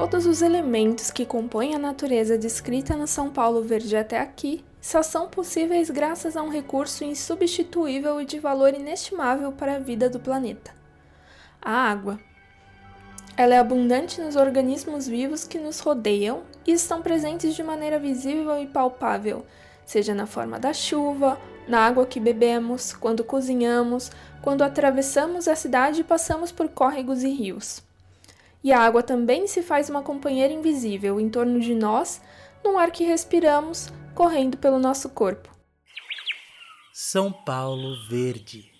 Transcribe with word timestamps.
Todos 0.00 0.24
os 0.24 0.40
elementos 0.40 1.10
que 1.10 1.26
compõem 1.26 1.74
a 1.74 1.78
natureza 1.78 2.38
descrita 2.38 2.96
no 2.96 3.06
São 3.06 3.28
Paulo 3.28 3.62
Verde 3.62 3.94
até 3.94 4.18
aqui 4.18 4.64
só 4.80 5.02
são 5.02 5.28
possíveis 5.28 5.90
graças 5.90 6.38
a 6.38 6.42
um 6.42 6.48
recurso 6.48 7.04
insubstituível 7.04 8.18
e 8.18 8.24
de 8.24 8.38
valor 8.38 8.72
inestimável 8.72 9.52
para 9.52 9.74
a 9.74 9.78
vida 9.78 10.08
do 10.08 10.18
planeta: 10.18 10.70
a 11.60 11.70
água. 11.70 12.18
Ela 13.36 13.56
é 13.56 13.58
abundante 13.58 14.22
nos 14.22 14.36
organismos 14.36 15.06
vivos 15.06 15.46
que 15.46 15.58
nos 15.58 15.80
rodeiam 15.80 16.44
e 16.66 16.72
estão 16.72 17.02
presentes 17.02 17.54
de 17.54 17.62
maneira 17.62 17.98
visível 17.98 18.58
e 18.58 18.66
palpável, 18.66 19.44
seja 19.84 20.14
na 20.14 20.24
forma 20.24 20.58
da 20.58 20.72
chuva, 20.72 21.38
na 21.68 21.80
água 21.80 22.06
que 22.06 22.18
bebemos, 22.18 22.94
quando 22.94 23.22
cozinhamos, 23.22 24.10
quando 24.40 24.62
atravessamos 24.62 25.46
a 25.46 25.54
cidade 25.54 26.00
e 26.00 26.04
passamos 26.04 26.50
por 26.50 26.70
córregos 26.70 27.22
e 27.22 27.28
rios. 27.28 27.89
E 28.62 28.72
a 28.72 28.80
água 28.80 29.02
também 29.02 29.46
se 29.46 29.62
faz 29.62 29.88
uma 29.88 30.02
companheira 30.02 30.52
invisível 30.52 31.18
em 31.18 31.28
torno 31.28 31.60
de 31.60 31.74
nós, 31.74 32.20
no 32.62 32.76
ar 32.76 32.90
que 32.90 33.04
respiramos, 33.04 33.90
correndo 34.14 34.58
pelo 34.58 34.78
nosso 34.78 35.08
corpo. 35.08 35.48
São 36.92 37.32
Paulo 37.32 37.96
Verde. 38.08 38.70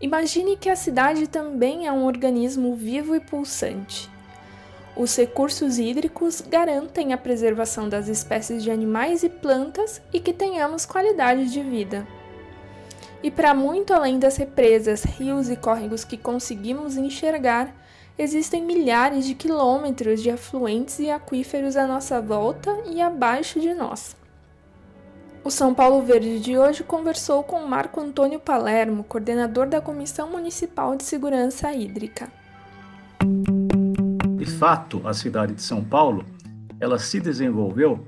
Imagine 0.00 0.56
que 0.56 0.68
a 0.68 0.76
cidade 0.76 1.26
também 1.26 1.86
é 1.86 1.92
um 1.92 2.04
organismo 2.04 2.74
vivo 2.74 3.14
e 3.14 3.20
pulsante. 3.20 4.10
Os 4.96 5.14
recursos 5.16 5.78
hídricos 5.78 6.40
garantem 6.40 7.12
a 7.12 7.18
preservação 7.18 7.88
das 7.88 8.08
espécies 8.08 8.62
de 8.62 8.70
animais 8.70 9.22
e 9.22 9.28
plantas 9.28 10.02
e 10.12 10.18
que 10.18 10.32
tenhamos 10.32 10.84
qualidade 10.84 11.50
de 11.50 11.62
vida. 11.62 12.06
E 13.22 13.30
para 13.30 13.54
muito 13.54 13.92
além 13.92 14.18
das 14.18 14.36
represas, 14.36 15.04
rios 15.04 15.48
e 15.48 15.56
córregos 15.56 16.04
que 16.04 16.16
conseguimos 16.16 16.96
enxergar, 16.96 17.74
existem 18.18 18.64
milhares 18.64 19.26
de 19.26 19.34
quilômetros 19.34 20.22
de 20.22 20.30
afluentes 20.30 20.98
e 20.98 21.10
aquíferos 21.10 21.76
à 21.76 21.86
nossa 21.86 22.20
volta 22.20 22.70
e 22.86 23.00
abaixo 23.00 23.60
de 23.60 23.74
nós. 23.74 24.16
O 25.44 25.50
São 25.50 25.72
Paulo 25.72 26.02
Verde 26.02 26.40
de 26.40 26.58
hoje 26.58 26.82
conversou 26.82 27.42
com 27.44 27.64
Marco 27.66 28.00
Antônio 28.00 28.40
Palermo, 28.40 29.04
coordenador 29.04 29.68
da 29.68 29.80
Comissão 29.80 30.30
Municipal 30.30 30.96
de 30.96 31.04
Segurança 31.04 31.72
Hídrica. 31.72 32.28
De 34.36 34.46
fato, 34.46 35.02
a 35.04 35.14
cidade 35.14 35.54
de 35.54 35.62
São 35.62 35.84
Paulo, 35.84 36.24
ela 36.80 36.98
se 36.98 37.20
desenvolveu 37.20 38.04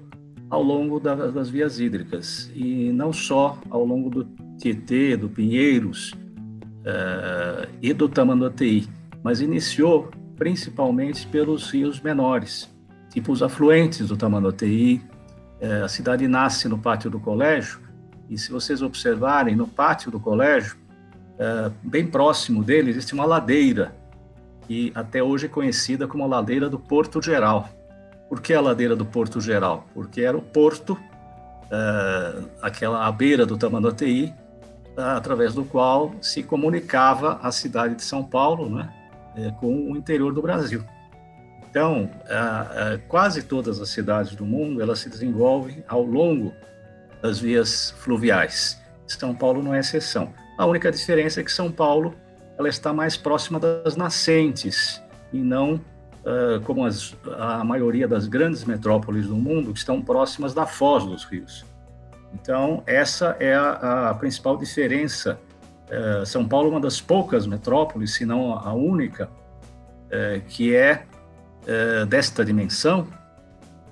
ao 0.51 0.63
longo 0.63 0.99
das 0.99 1.49
vias 1.49 1.79
hídricas 1.79 2.51
e 2.55 2.91
não 2.91 3.13
só 3.13 3.59
ao 3.71 3.85
longo 3.85 4.09
do 4.11 4.25
Tietê, 4.57 5.17
do 5.17 5.29
Pinheiros 5.29 6.13
uh, 6.13 7.69
e 7.81 7.93
do 7.93 8.09
Tamanduateí 8.09 8.89
mas 9.29 9.43
iniciou 9.43 10.11
principalmente 10.37 11.27
pelos 11.27 11.71
rios 11.71 12.01
menores, 12.01 12.75
tipo 13.11 13.31
os 13.31 13.43
afluentes 13.43 14.09
do 14.09 14.17
Tamanduateí. 14.17 15.03
É, 15.61 15.83
a 15.83 15.89
cidade 15.89 16.27
nasce 16.27 16.67
no 16.67 16.79
pátio 16.79 17.11
do 17.11 17.21
colégio, 17.21 17.79
e 18.31 18.39
se 18.39 18.51
vocês 18.51 18.81
observarem, 18.81 19.55
no 19.55 19.69
pátio 19.69 20.11
do 20.11 20.19
colégio, 20.19 20.79
é, 21.39 21.71
bem 21.83 22.07
próximo 22.07 22.65
dele, 22.65 22.89
existe 22.89 23.13
uma 23.13 23.27
ladeira, 23.27 23.95
que 24.67 24.91
até 24.95 25.23
hoje 25.23 25.45
é 25.45 25.49
conhecida 25.51 26.09
como 26.09 26.25
a 26.25 26.27
ladeira 26.27 26.71
do 26.71 26.79
Porto 26.79 27.21
Geral. 27.21 27.69
Por 28.31 28.41
que 28.41 28.55
a 28.55 28.63
ladeira 28.63 28.97
do 28.97 29.05
Porto 29.05 29.43
Geral? 29.43 29.87
Porque 29.93 30.23
era 30.23 30.39
o 30.39 30.41
porto, 30.41 30.99
é, 31.71 32.45
aquela 32.63 33.07
à 33.07 33.13
beira 33.13 33.45
do 33.45 33.59
Tamanduateí, 33.59 34.33
através 34.97 35.53
do 35.53 35.67
qual 35.67 36.15
se 36.23 36.43
comunicava 36.43 37.39
a 37.43 37.53
cidade 37.53 37.95
de 37.95 38.03
São 38.03 38.25
Paulo, 38.25 38.71
né, 38.71 38.95
com 39.61 39.93
o 39.93 39.97
interior 39.97 40.33
do 40.33 40.43
Brasil. 40.43 40.85
Então, 41.71 42.11
a, 42.29 42.61
a, 42.61 42.99
quase 43.09 43.43
todas 43.43 43.81
as 43.81 43.91
cidades 43.91 44.35
do 44.35 44.45
mundo 44.45 44.81
elas 44.81 45.01
se 45.01 45.09
desenvolvem 45.09 45.85
ao 45.87 46.03
longo 46.03 46.53
das 47.23 47.39
vias 47.39 47.91
fluviais. 47.99 48.81
São 49.07 49.35
Paulo 49.35 49.63
não 49.63 49.75
é 49.75 49.81
exceção. 49.81 50.33
A 50.57 50.67
única 50.67 50.91
diferença 50.91 51.41
é 51.41 51.45
que 51.45 51.53
São 51.53 51.71
Paulo 51.71 52.15
ela 52.59 52.69
está 52.69 52.93
mais 52.93 53.17
próxima 53.17 53.61
das 53.61 53.97
nascentes 53.97 55.01
e 55.33 55.39
não 55.39 55.75
uh, 55.75 56.61
como 56.65 56.85
as, 56.85 57.15
a 57.39 57.63
maioria 57.63 58.09
das 58.09 58.27
grandes 58.27 58.65
metrópoles 58.65 59.27
do 59.27 59.37
mundo 59.37 59.73
que 59.73 59.79
estão 59.79 60.03
próximas 60.03 60.53
da 60.53 60.67
foz 60.67 61.05
dos 61.05 61.25
rios. 61.25 61.65
Então, 62.35 62.83
essa 62.87 63.37
é 63.39 63.55
a, 63.55 64.11
a 64.11 64.15
principal 64.15 64.57
diferença 64.57 65.39
é, 65.91 66.25
São 66.25 66.47
Paulo 66.47 66.69
é 66.69 66.71
uma 66.73 66.81
das 66.81 67.01
poucas 67.01 67.47
metrópoles, 67.47 68.15
se 68.15 68.25
não 68.25 68.53
a 68.53 68.73
única, 68.73 69.31
é, 70.11 70.41
que 70.47 70.75
é, 70.75 71.07
é, 71.67 72.05
desta 72.07 72.45
dimensão, 72.45 73.07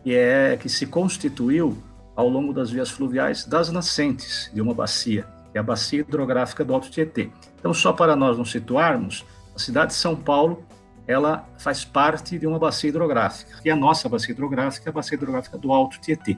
que 0.02 0.14
é 0.14 0.56
que 0.56 0.68
se 0.68 0.86
constituiu 0.86 1.82
ao 2.14 2.28
longo 2.28 2.52
das 2.52 2.70
vias 2.70 2.90
fluviais 2.90 3.44
das 3.44 3.70
nascentes 3.70 4.50
de 4.52 4.60
uma 4.60 4.72
bacia, 4.72 5.26
que 5.52 5.58
é 5.58 5.60
a 5.60 5.62
bacia 5.62 6.00
hidrográfica 6.00 6.64
do 6.64 6.72
Alto 6.72 6.90
Tietê. 6.90 7.30
Então, 7.58 7.74
só 7.74 7.92
para 7.92 8.16
nós 8.16 8.38
nos 8.38 8.50
situarmos, 8.50 9.24
a 9.54 9.58
cidade 9.58 9.92
de 9.92 9.98
São 9.98 10.16
Paulo 10.16 10.64
ela 11.06 11.48
faz 11.58 11.84
parte 11.84 12.38
de 12.38 12.46
uma 12.46 12.58
bacia 12.58 12.90
hidrográfica, 12.90 13.60
que 13.62 13.70
é 13.70 13.72
a 13.72 13.76
nossa 13.76 14.08
bacia 14.08 14.32
hidrográfica, 14.32 14.90
a 14.90 14.92
bacia 14.92 15.14
hidrográfica 15.14 15.56
do 15.56 15.72
Alto 15.72 16.00
Tietê. 16.00 16.36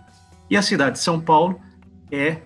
E 0.51 0.57
a 0.57 0.63
cidade 0.63 0.97
de 0.97 0.99
São 0.99 1.21
Paulo 1.21 1.61
é 2.11 2.39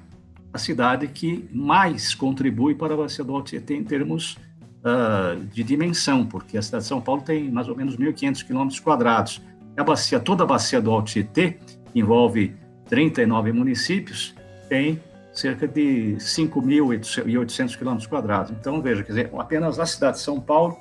a 0.53 0.59
cidade 0.59 1.09
que 1.09 1.49
mais 1.53 2.15
contribui 2.15 2.75
para 2.75 2.95
a 2.95 2.97
bacia 2.97 3.25
do 3.25 3.43
Tietê 3.43 3.75
em 3.75 3.85
termos 3.85 4.37
uh, 4.85 5.43
de 5.47 5.63
dimensão, 5.65 6.27
porque 6.27 6.59
a 6.59 6.63
cidade 6.63 6.85
de 6.85 6.89
São 6.89 7.01
Paulo 7.01 7.23
tem 7.23 7.51
mais 7.51 7.69
ou 7.69 7.77
menos 7.77 7.97
1.500 7.97 8.45
quilômetros 8.45 8.81
quadrados. 8.81 9.41
A 9.77 9.83
bacia, 9.83 10.21
toda 10.21 10.45
a 10.45 10.47
bacia 10.47 10.81
do 10.81 10.91
Alto 10.91 11.11
Tietê, 11.11 11.53
que 11.93 11.99
envolve 11.99 12.55
39 12.87 13.53
municípios, 13.53 14.35
tem 14.69 15.01
cerca 15.33 15.67
de 15.67 16.17
5.800 16.19 17.79
quilômetros 17.79 18.07
quadrados. 18.07 18.51
Então, 18.51 18.83
veja, 18.83 19.03
quer 19.03 19.13
dizer, 19.13 19.31
apenas 19.39 19.79
a 19.79 19.87
cidade 19.87 20.19
de 20.19 20.23
São 20.23 20.39
Paulo, 20.39 20.77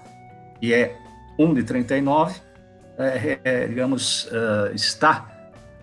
que 0.59 0.73
é 0.73 0.97
1 1.39 1.53
de 1.53 1.63
39, 1.63 2.41
é, 2.97 3.39
é, 3.43 3.67
digamos, 3.67 4.25
uh, 4.25 4.75
está 4.75 5.25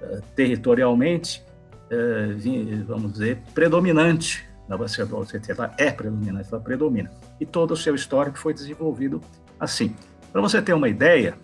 uh, 0.02 0.20
territorialmente 0.36 1.42
é, 1.90 2.82
vamos 2.86 3.12
dizer, 3.12 3.38
predominante 3.54 4.48
na 4.68 4.76
bacia 4.76 5.06
do 5.06 5.24
Tietê. 5.24 5.52
Ela 5.52 5.72
é 5.78 5.90
predominante, 5.90 6.48
ela 6.52 6.60
predomina. 6.60 7.10
E 7.40 7.46
todo 7.46 7.72
o 7.72 7.76
seu 7.76 7.94
histórico 7.94 8.38
foi 8.38 8.52
desenvolvido 8.52 9.20
assim. 9.58 9.94
Para 10.30 10.42
você 10.42 10.60
ter 10.60 10.74
uma 10.74 10.88
ideia, 10.88 11.34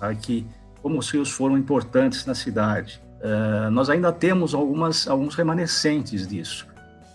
aqui 0.00 0.46
como 0.80 0.98
os 0.98 1.10
rios 1.10 1.30
foram 1.30 1.56
importantes 1.56 2.26
na 2.26 2.34
cidade, 2.34 3.00
uh, 3.20 3.70
nós 3.70 3.88
ainda 3.88 4.10
temos 4.10 4.54
algumas, 4.54 5.06
alguns 5.06 5.34
remanescentes 5.34 6.26
disso. 6.26 6.66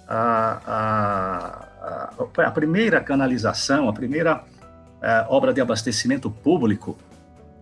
A, 0.08 0.62
a, 0.66 2.14
a, 2.38 2.44
a 2.48 2.52
primeira 2.52 3.02
canalização, 3.02 3.90
a 3.90 3.94
primeira 3.94 4.38
uh, 4.38 5.26
obra 5.28 5.54
de 5.54 5.60
abastecimento 5.60 6.30
público, 6.30 6.98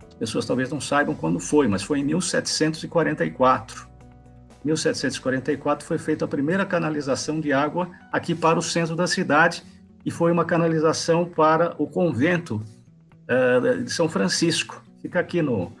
as 0.08 0.14
pessoas 0.14 0.46
talvez 0.46 0.70
não 0.70 0.80
saibam 0.80 1.14
quando 1.14 1.40
foi, 1.40 1.66
mas 1.66 1.82
foi 1.82 2.00
em 2.00 2.04
1744 2.04 3.95
1744 4.66 5.86
foi 5.86 5.96
feita 5.96 6.24
a 6.24 6.28
primeira 6.28 6.66
canalização 6.66 7.40
de 7.40 7.52
água 7.52 7.88
aqui 8.12 8.34
para 8.34 8.58
o 8.58 8.62
centro 8.62 8.96
da 8.96 9.06
cidade 9.06 9.62
e 10.04 10.10
foi 10.10 10.32
uma 10.32 10.44
canalização 10.44 11.24
para 11.24 11.74
o 11.78 11.86
convento 11.86 12.62
uh, 13.30 13.82
de 13.82 13.90
São 13.90 14.08
Francisco, 14.08 14.82
fica 15.00 15.20
aqui 15.20 15.40
no, 15.40 15.72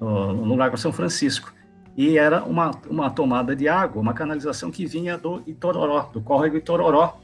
no, 0.00 0.46
no 0.46 0.56
Lago 0.56 0.76
São 0.76 0.92
Francisco. 0.92 1.52
E 1.96 2.16
era 2.16 2.42
uma, 2.44 2.70
uma 2.88 3.10
tomada 3.10 3.54
de 3.54 3.68
água, 3.68 4.00
uma 4.00 4.14
canalização 4.14 4.70
que 4.70 4.86
vinha 4.86 5.18
do 5.18 5.42
Itororó, 5.46 6.08
do 6.12 6.20
córrego 6.22 6.56
Itororó. 6.56 7.18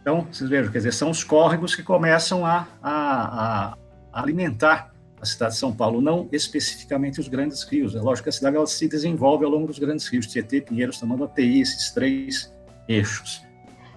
Então, 0.00 0.26
vocês 0.30 0.48
vejam, 0.48 0.72
quer 0.72 0.78
dizer, 0.78 0.92
são 0.92 1.10
os 1.10 1.22
córregos 1.22 1.74
que 1.74 1.82
começam 1.82 2.46
a, 2.46 2.66
a, 2.82 3.74
a 4.12 4.22
alimentar 4.22 4.91
a 5.22 5.24
cidade 5.24 5.52
de 5.52 5.60
São 5.60 5.72
Paulo, 5.72 6.00
não 6.00 6.28
especificamente 6.32 7.20
os 7.20 7.28
grandes 7.28 7.62
rios. 7.62 7.94
É 7.94 8.00
lógico 8.00 8.24
que 8.24 8.30
a 8.30 8.32
cidade 8.32 8.56
ela 8.56 8.66
se 8.66 8.88
desenvolve 8.88 9.44
ao 9.44 9.50
longo 9.52 9.68
dos 9.68 9.78
grandes 9.78 10.08
rios, 10.08 10.26
Tietê, 10.26 10.60
Pinheiros, 10.60 10.98
Tamanduateí, 10.98 11.60
esses 11.60 11.92
três 11.92 12.52
eixos. 12.88 13.46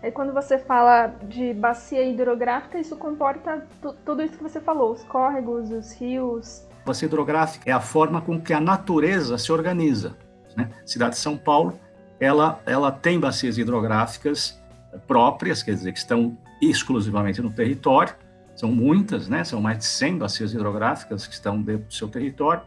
É 0.03 0.11
quando 0.11 0.31
você 0.31 0.59
fala 0.59 1.07
de 1.27 1.51
bacia 1.55 2.03
hidrográfica, 2.03 2.79
isso 2.79 2.95
comporta 2.95 3.67
tudo 4.05 4.21
isso 4.21 4.37
que 4.37 4.43
você 4.43 4.61
falou, 4.61 4.91
os 4.91 5.03
córregos, 5.05 5.71
os 5.71 5.93
rios. 5.93 6.67
A 6.83 6.85
bacia 6.85 7.07
hidrográfica 7.07 7.67
é 7.67 7.73
a 7.73 7.81
forma 7.81 8.21
com 8.21 8.39
que 8.39 8.53
a 8.53 8.61
natureza 8.61 9.35
se 9.39 9.51
organiza. 9.51 10.15
Né? 10.55 10.69
A 10.83 10.87
cidade 10.87 11.15
de 11.15 11.21
São 11.21 11.35
Paulo, 11.35 11.79
ela, 12.19 12.61
ela 12.67 12.91
tem 12.91 13.19
bacias 13.19 13.57
hidrográficas 13.57 14.61
próprias, 15.07 15.63
quer 15.63 15.73
dizer, 15.73 15.91
que 15.91 15.97
estão 15.97 16.37
exclusivamente 16.61 17.41
no 17.41 17.51
território, 17.51 18.13
são 18.55 18.71
muitas, 18.71 19.27
né? 19.27 19.43
São 19.43 19.61
mais 19.61 19.79
de 19.79 19.85
100 19.85 20.17
bacias 20.17 20.53
hidrográficas 20.53 21.27
que 21.27 21.33
estão 21.33 21.61
dentro 21.61 21.87
do 21.87 21.93
seu 21.93 22.07
território, 22.07 22.61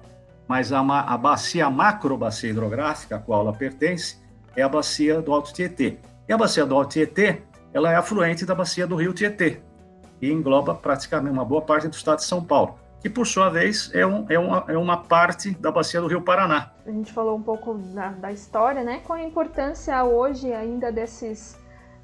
mas 0.47 0.73
a, 0.73 0.81
a 0.81 1.17
bacia 1.19 1.69
macro 1.71 2.17
bacia 2.17 2.51
hidrográfica 2.51 3.17
a 3.17 3.19
qual 3.19 3.41
ela 3.41 3.53
pertence 3.53 4.19
é 4.55 4.63
a 4.63 4.69
bacia 4.69 5.21
do 5.21 5.33
Alto 5.33 5.53
Tietê. 5.53 5.99
E 6.29 6.33
a 6.33 6.37
bacia 6.37 6.67
do 6.67 6.75
Alto 6.75 6.91
Tietê, 6.91 7.43
ela 7.73 7.91
é 7.91 7.97
afluente 7.97 8.45
da 8.45 8.55
bacia 8.55 8.87
do 8.87 8.97
Rio 8.97 9.13
Tietê 9.13 9.61
e 10.21 10.31
engloba 10.31 10.75
praticamente 10.75 11.33
uma 11.33 11.45
boa 11.45 11.63
parte 11.63 11.89
do 11.89 11.95
estado 11.95 12.19
de 12.19 12.25
São 12.25 12.45
Paulo. 12.45 12.79
que 13.01 13.09
por 13.09 13.27
sua 13.27 13.49
vez 13.49 13.91
é, 13.95 14.05
um, 14.05 14.27
é, 14.29 14.37
uma, 14.39 14.65
é 14.67 14.77
uma 14.77 14.97
parte 14.97 15.53
da 15.53 15.71
bacia 15.71 16.01
do 16.01 16.09
Rio 16.09 16.21
Paraná. 16.21 16.73
A 16.85 16.91
gente 16.91 17.13
falou 17.13 17.37
um 17.37 17.43
pouco 17.43 17.75
da, 17.75 18.09
da 18.09 18.33
história, 18.33 18.83
né? 18.83 19.01
Qual 19.07 19.17
a 19.17 19.23
importância 19.23 20.03
hoje 20.03 20.53
ainda 20.53 20.91
desses, 20.91 21.57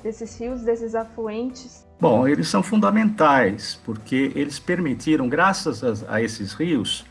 desses 0.04 0.38
rios, 0.38 0.60
desses 0.60 0.94
afluentes? 0.94 1.88
Bom, 1.98 2.28
eles 2.28 2.46
são 2.46 2.62
fundamentais, 2.62 3.80
porque 3.86 4.30
eles 4.36 4.58
permitiram, 4.58 5.26
graças 5.28 5.82
a, 5.82 6.16
a 6.16 6.22
esses 6.22 6.52
rios, 6.52 7.06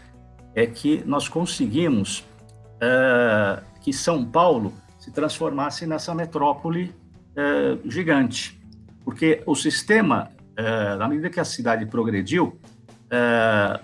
é 0.53 0.67
que 0.67 1.03
nós 1.03 1.27
conseguimos 1.27 2.19
uh, 2.19 3.63
que 3.81 3.91
São 3.91 4.23
Paulo 4.23 4.71
se 4.99 5.09
transformasse 5.09 5.87
nessa 5.87 6.13
metrópole 6.13 6.93
uh, 7.31 7.89
gigante. 7.89 8.61
Porque 9.03 9.41
o 9.47 9.55
sistema, 9.55 10.29
uh, 10.51 10.97
na 10.97 11.07
medida 11.07 11.31
que 11.31 11.39
a 11.39 11.45
cidade 11.45 11.87
progrediu, 11.87 12.57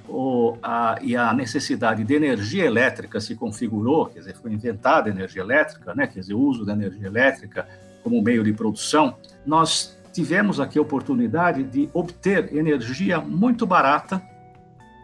o, 0.08 0.58
a, 0.64 0.98
e 1.04 1.16
a 1.16 1.32
necessidade 1.36 2.04
de 2.04 2.16
energia 2.16 2.66
elétrica 2.66 3.22
se 3.22 3.36
configurou, 3.36 4.08
quer 4.08 4.20
dizer, 4.22 4.36
foi 4.36 4.52
inventada 4.52 5.08
a 5.08 5.12
energia 5.12 5.44
elétrica, 5.44 5.94
né, 5.94 6.08
quer 6.08 6.22
dizer, 6.22 6.34
o 6.34 6.40
uso 6.40 6.66
da 6.66 6.74
energia 6.74 7.06
elétrica 7.06 7.68
como 8.04 8.22
meio 8.22 8.44
de 8.44 8.54
produção, 8.54 9.16
nós 9.46 9.98
tivemos 10.12 10.60
aqui 10.60 10.78
a 10.78 10.82
oportunidade 10.82 11.64
de 11.64 11.90
obter 11.94 12.56
energia 12.56 13.20
muito 13.20 13.66
barata 13.66 14.22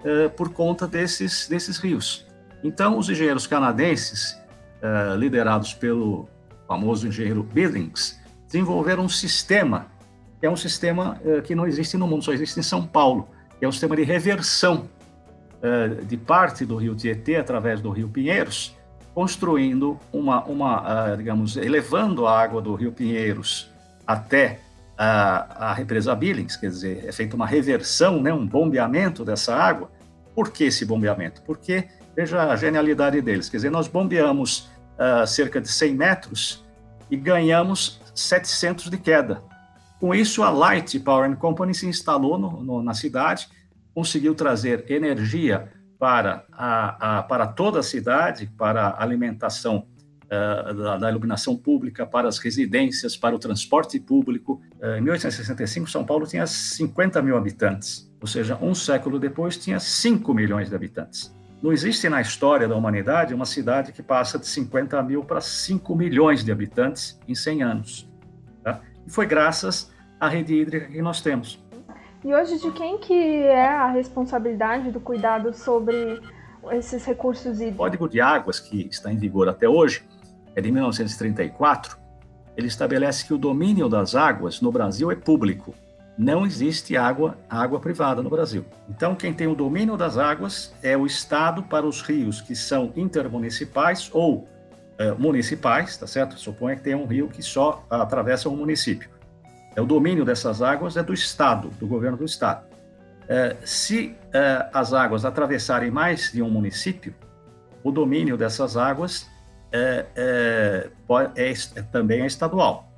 é, 0.03 0.27
por 0.29 0.49
conta 0.49 0.87
desses, 0.87 1.47
desses 1.47 1.77
rios. 1.77 2.25
Então, 2.63 2.97
os 2.97 3.09
engenheiros 3.09 3.47
canadenses, 3.47 4.39
é, 4.81 5.15
liderados 5.15 5.73
pelo 5.73 6.27
famoso 6.67 7.07
engenheiro 7.07 7.43
Billings, 7.43 8.19
desenvolveram 8.45 9.05
um 9.05 9.09
sistema, 9.09 9.87
que 10.39 10.45
é 10.45 10.49
um 10.49 10.55
sistema 10.55 11.19
é, 11.23 11.41
que 11.41 11.55
não 11.55 11.65
existe 11.65 11.97
no 11.97 12.07
mundo, 12.07 12.23
só 12.23 12.33
existe 12.33 12.59
em 12.59 12.63
São 12.63 12.85
Paulo, 12.85 13.27
que 13.57 13.65
é 13.65 13.67
um 13.67 13.71
sistema 13.71 13.95
de 13.95 14.03
reversão 14.03 14.89
de 16.05 16.15
parte 16.15 16.63
do 16.63 16.75
rio 16.75 16.93
Tietê 16.93 17.37
através 17.37 17.81
do 17.81 17.89
rio 17.89 18.07
Pinheiros, 18.07 18.77
construindo 19.15 19.97
uma, 20.11 20.43
uma 20.43 21.13
uh, 21.13 21.17
digamos, 21.17 21.55
elevando 21.55 22.27
a 22.27 22.37
água 22.37 22.61
do 22.61 22.75
rio 22.75 22.91
Pinheiros 22.91 23.71
até 24.05 24.59
a, 24.97 25.69
a 25.69 25.73
represa 25.73 26.13
Billings, 26.13 26.57
quer 26.57 26.69
dizer, 26.69 27.05
é 27.07 27.11
feita 27.13 27.33
uma 27.33 27.47
reversão, 27.47 28.21
né, 28.21 28.33
um 28.33 28.45
bombeamento 28.45 29.23
dessa 29.23 29.55
água. 29.55 29.89
Por 30.35 30.51
que 30.51 30.65
esse 30.65 30.85
bombeamento? 30.85 31.41
Porque, 31.43 31.87
veja 32.13 32.43
a 32.43 32.57
genialidade 32.57 33.21
deles, 33.21 33.47
quer 33.47 33.55
dizer, 33.55 33.71
nós 33.71 33.87
bombeamos 33.87 34.69
uh, 34.99 35.25
cerca 35.25 35.61
de 35.61 35.69
100 35.69 35.95
metros 35.95 36.65
e 37.09 37.15
ganhamos 37.15 38.01
700 38.13 38.89
de 38.89 38.97
queda. 38.97 39.41
Com 39.97 40.13
isso, 40.13 40.43
a 40.43 40.49
Light 40.49 40.99
Power 40.99 41.33
Company 41.37 41.73
se 41.73 41.87
instalou 41.87 42.37
no, 42.37 42.61
no, 42.61 42.83
na 42.83 42.93
cidade, 42.93 43.47
conseguiu 43.93 44.35
trazer 44.35 44.85
energia 44.91 45.71
para, 45.99 46.45
a, 46.51 47.19
a, 47.19 47.23
para 47.23 47.47
toda 47.47 47.79
a 47.79 47.83
cidade, 47.83 48.51
para 48.57 48.87
a 48.87 49.03
alimentação 49.03 49.87
uh, 50.25 50.73
da, 50.73 50.97
da, 50.97 51.09
iluminação 51.09 51.55
pública, 51.55 52.05
para 52.05 52.27
as 52.27 52.37
residências, 52.37 53.15
para 53.15 53.35
o 53.35 53.39
transporte 53.39 53.99
público. 53.99 54.61
Uh, 54.81 54.97
em 54.97 55.01
1865, 55.01 55.89
São 55.89 56.05
Paulo 56.05 56.27
tinha 56.27 56.45
50 56.45 57.21
mil 57.21 57.37
habitantes, 57.37 58.11
ou 58.19 58.27
seja, 58.27 58.57
um 58.61 58.75
século 58.75 59.19
depois 59.19 59.57
tinha 59.57 59.79
5 59.79 60.33
milhões 60.33 60.69
de 60.69 60.75
habitantes. 60.75 61.33
Não 61.61 61.71
existe 61.71 62.07
na 62.09 62.21
história 62.21 62.67
da 62.67 62.75
humanidade 62.75 63.33
uma 63.33 63.45
cidade 63.45 63.91
que 63.91 64.03
passa 64.03 64.37
de 64.37 64.45
50 64.45 65.01
mil 65.01 65.23
para 65.23 65.41
5 65.41 65.95
milhões 65.95 66.43
de 66.43 66.51
habitantes 66.51 67.19
em 67.27 67.33
100 67.33 67.63
anos. 67.63 68.09
Tá? 68.63 68.81
E 69.07 69.09
foi 69.09 69.25
graças 69.25 69.91
à 70.19 70.27
rede 70.27 70.53
hídrica 70.53 70.87
que 70.87 71.01
nós 71.01 71.21
temos. 71.21 71.63
E 72.25 72.33
hoje 72.33 72.57
de 72.57 72.71
quem 72.71 72.97
que 72.97 73.13
é 73.13 73.67
a 73.67 73.85
responsabilidade 73.91 74.89
do 74.89 74.99
cuidado 74.99 75.53
sobre 75.53 76.19
esses 76.71 77.05
recursos 77.05 77.59
hídricos? 77.59 77.75
O 77.75 77.77
Código 77.77 78.09
de 78.09 78.19
Águas, 78.19 78.59
que 78.59 78.87
está 78.89 79.13
em 79.13 79.15
vigor 79.15 79.47
até 79.47 79.69
hoje, 79.69 80.03
é 80.55 80.59
de 80.59 80.71
1934, 80.71 81.95
ele 82.57 82.65
estabelece 82.65 83.25
que 83.25 83.31
o 83.31 83.37
domínio 83.37 83.87
das 83.87 84.15
águas 84.15 84.59
no 84.59 84.71
Brasil 84.71 85.11
é 85.11 85.15
público. 85.15 85.75
Não 86.17 86.47
existe 86.47 86.97
água, 86.97 87.37
água 87.47 87.79
privada 87.79 88.23
no 88.23 88.29
Brasil. 88.31 88.65
Então, 88.89 89.13
quem 89.13 89.31
tem 89.31 89.45
o 89.45 89.53
domínio 89.53 89.95
das 89.95 90.17
águas 90.17 90.73
é 90.81 90.97
o 90.97 91.05
Estado 91.05 91.61
para 91.61 91.85
os 91.85 92.01
rios 92.01 92.41
que 92.41 92.55
são 92.55 92.91
intermunicipais 92.95 94.09
ou 94.11 94.47
eh, 94.97 95.11
municipais, 95.11 95.95
tá 95.95 96.07
certo? 96.07 96.39
Suponha 96.39 96.75
que 96.75 96.81
tem 96.81 96.95
um 96.95 97.05
rio 97.05 97.27
que 97.27 97.43
só 97.43 97.85
atravessa 97.87 98.49
um 98.49 98.55
município. 98.55 99.13
É, 99.75 99.81
o 99.81 99.85
domínio 99.85 100.23
dessas 100.23 100.61
águas 100.61 100.95
é 100.95 101.03
do 101.03 101.13
Estado, 101.13 101.69
do 101.79 101.85
governo 101.85 102.17
do 102.17 102.25
Estado. 102.25 102.65
É, 103.27 103.55
se 103.65 104.15
é, 104.33 104.69
as 104.71 104.93
águas 104.93 105.25
atravessarem 105.25 105.91
mais 105.91 106.31
de 106.31 106.41
um 106.41 106.49
município, 106.49 107.13
o 107.83 107.91
domínio 107.91 108.37
dessas 108.37 108.77
águas 108.77 109.27
é, 109.71 110.05
é, 110.15 110.89
é, 111.35 111.51
é 111.51 111.81
também 111.81 112.21
é 112.21 112.25
estadual. 112.25 112.89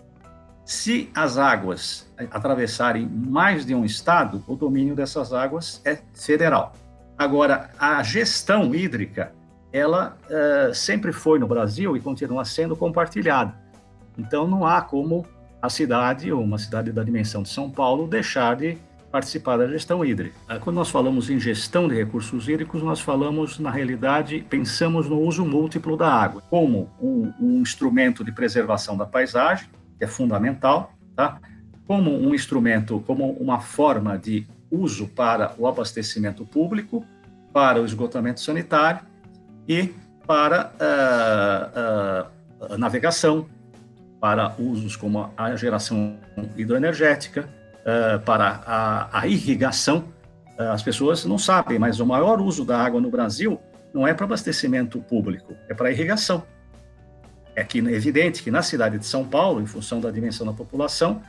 Se 0.63 1.09
as 1.15 1.37
águas 1.37 2.05
atravessarem 2.29 3.07
mais 3.07 3.65
de 3.65 3.73
um 3.73 3.85
estado, 3.85 4.43
o 4.47 4.55
domínio 4.55 4.95
dessas 4.95 5.31
águas 5.31 5.81
é 5.85 5.97
federal. 6.13 6.73
Agora, 7.17 7.69
a 7.79 8.03
gestão 8.03 8.75
hídrica, 8.75 9.31
ela 9.71 10.17
sempre 10.73 11.13
foi 11.13 11.39
no 11.39 11.47
Brasil 11.47 11.95
e 11.95 12.01
continua 12.01 12.43
sendo 12.43 12.75
compartilhada. 12.75 13.55
Então, 14.17 14.45
não 14.45 14.67
há 14.67 14.81
como 14.81 15.25
a 15.61 15.69
cidade, 15.69 16.31
ou 16.31 16.41
uma 16.43 16.57
cidade 16.57 16.91
da 16.91 17.03
dimensão 17.03 17.43
de 17.43 17.49
São 17.49 17.69
Paulo, 17.69 18.07
deixar 18.07 18.55
de 18.55 18.77
participar 19.11 19.57
da 19.57 19.67
gestão 19.67 20.03
hídrica. 20.03 20.35
Ah, 20.47 20.59
quando 20.59 20.75
nós 20.75 20.89
falamos 20.89 21.29
em 21.29 21.39
gestão 21.39 21.87
de 21.87 21.95
recursos 21.95 22.47
hídricos, 22.47 22.83
nós 22.83 22.99
falamos, 22.99 23.57
na 23.57 23.71
realidade, 23.71 24.45
pensamos 24.49 25.09
no 25.09 25.19
uso 25.19 25.45
múltiplo 25.45 25.95
da 25.95 26.11
água, 26.11 26.41
como 26.49 26.89
um, 27.01 27.31
um 27.39 27.61
instrumento 27.61 28.23
de 28.23 28.31
preservação 28.31 28.97
da 28.97 29.05
paisagem, 29.05 29.69
que 29.97 30.03
é 30.03 30.07
fundamental, 30.07 30.93
tá? 31.15 31.39
como 31.87 32.11
um 32.11 32.35
instrumento, 32.35 33.01
como 33.07 33.31
uma 33.31 33.59
forma 33.59 34.17
de 34.17 34.45
uso 34.69 35.07
para 35.07 35.53
o 35.57 35.65
abastecimento 35.65 36.45
público, 36.45 37.05
para 37.53 37.81
o 37.81 37.85
esgotamento 37.85 38.41
sanitário 38.41 39.01
e 39.67 39.93
para 40.27 40.71
uh, 42.59 42.73
uh, 42.73 42.77
navegação, 42.77 43.47
para 44.19 44.53
usos 44.57 44.95
como 44.95 45.31
a 45.37 45.55
geração 45.55 46.17
hidroenergética, 46.55 47.47
uh, 47.87 48.19
para 48.21 48.61
a, 48.65 49.21
a 49.21 49.27
irrigação. 49.27 50.05
Uh, 50.59 50.71
as 50.71 50.81
pessoas 50.81 51.23
não 51.25 51.37
sabem, 51.37 51.77
mas 51.79 51.99
o 51.99 52.05
maior 52.05 52.41
uso 52.41 52.65
da 52.65 52.79
água 52.79 52.99
no 52.99 53.09
Brasil 53.09 53.59
não 53.93 54.07
é 54.07 54.13
para 54.13 54.25
abastecimento 54.25 54.99
público, 54.99 55.53
é 55.69 55.73
para 55.73 55.91
irrigação. 55.91 56.43
É 57.55 57.63
que 57.63 57.79
é 57.79 57.91
evidente 57.91 58.43
que 58.43 58.51
na 58.51 58.61
cidade 58.61 58.99
de 58.99 59.05
São 59.05 59.25
Paulo, 59.25 59.61
em 59.61 59.65
função 59.65 59.99
da 59.99 60.11
dimensão 60.11 60.45
da 60.45 60.53
população, 60.53 61.21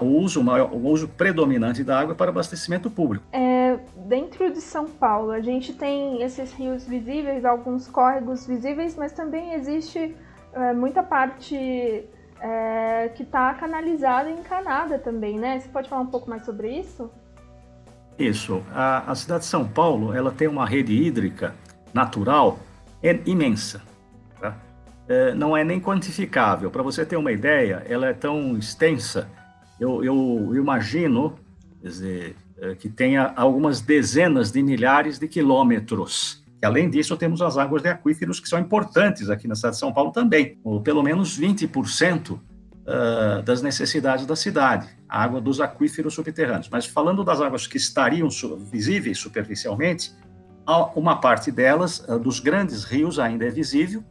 o 0.00 0.04
uso 0.04 0.42
maior, 0.42 0.70
o 0.72 0.88
uso 0.88 1.08
predominante 1.08 1.82
da 1.82 1.98
água 1.98 2.12
é 2.12 2.16
para 2.16 2.30
abastecimento 2.30 2.90
público. 2.90 3.24
É, 3.32 3.78
dentro 4.06 4.52
de 4.52 4.60
São 4.60 4.86
Paulo, 4.86 5.30
a 5.30 5.40
gente 5.40 5.72
tem 5.72 6.22
esses 6.22 6.52
rios 6.52 6.84
visíveis, 6.84 7.44
alguns 7.44 7.86
córregos 7.86 8.46
visíveis, 8.46 8.94
mas 8.96 9.12
também 9.12 9.54
existe 9.54 10.14
é, 10.52 10.72
muita 10.74 11.02
parte 11.02 12.04
é, 12.40 13.08
que 13.14 13.22
está 13.22 13.52
canalizada 13.54 14.30
e 14.30 14.32
encanada 14.32 14.98
também, 14.98 15.38
né? 15.38 15.60
Você 15.60 15.68
pode 15.68 15.88
falar 15.88 16.02
um 16.02 16.06
pouco 16.06 16.28
mais 16.28 16.44
sobre 16.44 16.78
isso? 16.78 17.10
Isso. 18.18 18.62
A, 18.72 19.10
a 19.10 19.14
cidade 19.14 19.40
de 19.40 19.46
São 19.46 19.66
Paulo, 19.66 20.12
ela 20.12 20.30
tem 20.30 20.48
uma 20.48 20.66
rede 20.66 20.92
hídrica 20.92 21.54
natural 21.92 22.58
imensa. 23.24 23.82
Tá? 24.40 24.56
É, 25.08 25.34
não 25.34 25.56
é 25.56 25.64
nem 25.64 25.80
quantificável. 25.80 26.70
Para 26.70 26.82
você 26.82 27.04
ter 27.04 27.16
uma 27.16 27.32
ideia, 27.32 27.84
ela 27.88 28.06
é 28.06 28.12
tão 28.12 28.56
extensa, 28.56 29.28
eu, 29.78 30.04
eu, 30.04 30.54
imagino 30.54 31.34
dizer, 31.82 32.36
é, 32.58 32.74
que 32.74 32.90
tenha 32.90 33.32
algumas 33.34 33.80
dezenas 33.80 34.52
de 34.52 34.62
milhares 34.62 35.18
de 35.18 35.26
quilômetros 35.26 36.39
e, 36.62 36.66
além 36.66 36.90
disso, 36.90 37.16
temos 37.16 37.40
as 37.40 37.56
águas 37.56 37.82
de 37.82 37.88
aquíferos 37.88 38.38
que 38.38 38.48
são 38.48 38.58
importantes 38.58 39.30
aqui 39.30 39.48
na 39.48 39.54
cidade 39.54 39.74
de 39.74 39.80
São 39.80 39.92
Paulo 39.92 40.12
também, 40.12 40.58
ou 40.62 40.80
pelo 40.80 41.02
menos 41.02 41.38
20% 41.38 42.32
uh, 42.32 43.42
das 43.42 43.62
necessidades 43.62 44.26
da 44.26 44.36
cidade, 44.36 44.88
a 45.08 45.22
água 45.22 45.40
dos 45.40 45.60
aquíferos 45.60 46.14
subterrâneos. 46.14 46.68
Mas 46.70 46.84
falando 46.84 47.24
das 47.24 47.40
águas 47.40 47.66
que 47.66 47.78
estariam 47.78 48.28
visíveis 48.70 49.18
superficialmente, 49.18 50.12
uma 50.94 51.16
parte 51.16 51.50
delas, 51.50 52.00
uh, 52.00 52.18
dos 52.18 52.40
grandes 52.40 52.84
rios, 52.84 53.18
ainda 53.18 53.46
é 53.46 53.50
visível, 53.50 54.04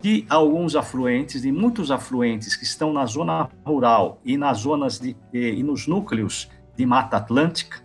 de 0.00 0.26
alguns 0.28 0.76
afluentes, 0.76 1.42
de 1.42 1.50
muitos 1.50 1.90
afluentes 1.90 2.54
que 2.54 2.64
estão 2.64 2.92
na 2.92 3.04
zona 3.06 3.48
rural 3.64 4.20
e 4.24 4.36
nas 4.36 4.58
zonas 4.58 5.00
de, 5.00 5.16
e, 5.32 5.38
e 5.38 5.62
nos 5.62 5.86
núcleos 5.86 6.48
de 6.76 6.86
Mata 6.86 7.16
Atlântica, 7.16 7.82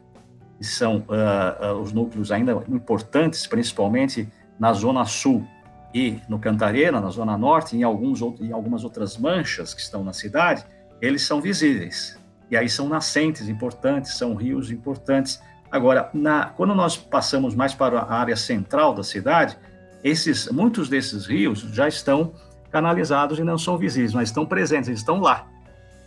são 0.66 1.06
uh, 1.10 1.74
uh, 1.74 1.82
os 1.82 1.92
núcleos 1.92 2.32
ainda 2.32 2.54
importantes, 2.70 3.46
principalmente 3.48 4.28
na 4.60 4.74
Zona 4.74 5.06
Sul 5.06 5.46
e 5.94 6.20
no 6.28 6.40
Cantareira, 6.40 7.00
na 7.00 7.10
Zona 7.10 7.38
Norte, 7.38 7.78
em, 7.78 7.84
alguns, 7.84 8.22
em 8.40 8.52
algumas 8.52 8.84
outras 8.84 9.18
manchas 9.18 9.74
que 9.74 9.82
estão 9.82 10.04
na 10.04 10.14
cidade, 10.14 10.66
eles 11.02 11.22
são 11.24 11.42
visíveis. 11.42 12.18
E 12.50 12.58
aí 12.58 12.70
são 12.70 12.88
nascentes 12.88 13.48
importantes, 13.48 14.16
são 14.16 14.36
rios 14.36 14.72
importantes. 14.72 15.42
Agora, 15.72 16.10
na, 16.14 16.48
quando 16.48 16.74
nós 16.74 16.98
passamos 16.98 17.56
mais 17.56 17.74
para 17.74 18.00
a 18.00 18.14
área 18.14 18.36
central 18.36 18.94
da 18.94 19.04
cidade, 19.04 19.58
esses, 20.04 20.50
muitos 20.50 20.90
desses 20.90 21.26
rios 21.26 21.60
já 21.60 21.88
estão 21.88 22.34
canalizados 22.72 23.38
e 23.38 23.44
não 23.44 23.58
são 23.58 23.78
visíveis, 23.78 24.14
mas 24.14 24.30
estão 24.30 24.46
presentes, 24.46 24.88
eles 24.88 25.00
estão 25.00 25.20
lá. 25.20 25.48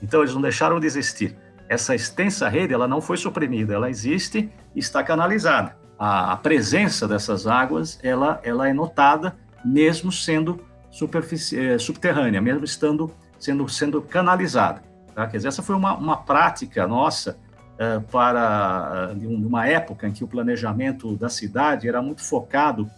Então, 0.03 0.21
eles 0.21 0.35
não 0.35 0.43
deixaram 0.43 0.79
de 0.79 0.87
existir. 0.87 1.37
Essa 1.69 1.95
extensa 1.95 2.49
rede, 2.49 2.73
ela 2.73 2.87
não 2.87 3.01
foi 3.01 3.17
suprimida, 3.17 3.75
ela 3.75 3.91
existe 3.91 4.51
e 4.75 4.79
está 4.79 5.03
canalizada. 5.03 5.77
A, 5.99 6.33
a 6.33 6.37
presença 6.37 7.09
dessas 7.09 7.47
águas, 7.47 7.99
ela, 8.03 8.41
ela 8.43 8.69
é 8.69 8.73
notada, 8.73 9.37
mesmo 9.65 10.13
sendo 10.13 10.61
eh, 10.93 11.79
subterrânea, 11.79 12.41
mesmo 12.41 12.65
estando 12.65 13.13
sendo, 13.39 13.69
sendo 13.69 14.03
canalizada. 14.03 14.83
Tá? 15.15 15.27
Quer 15.27 15.39
dizer, 15.39 15.49
essa 15.49 15.63
foi 15.63 15.75
uma, 15.75 15.95
uma 15.95 16.17
prática 16.17 16.87
nossa 16.87 17.39
uh, 17.75 18.01
para 18.11 19.13
uh, 19.15 19.47
uma 19.47 19.67
época 19.67 20.09
em 20.09 20.13
que 20.13 20.25
o 20.25 20.29
planejamento 20.29 21.17
da 21.17 21.29
cidade 21.29 21.89
era 21.89 22.03
muito 22.03 22.23
focado 22.23 22.91